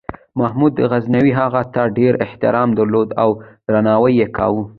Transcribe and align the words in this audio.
محمود 0.39 0.73
غزنوي 0.91 1.31
هغه 1.39 1.61
ته 1.73 1.81
ډېر 1.97 2.13
احترام 2.25 2.69
درلود 2.79 3.09
او 3.21 3.29
درناوی 3.67 4.13
یې 4.19 4.27
کاوه. 4.37 4.63